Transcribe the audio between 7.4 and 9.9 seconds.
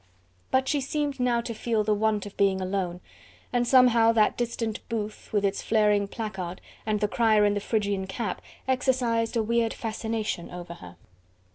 in the Phrygian cap, exercised a weird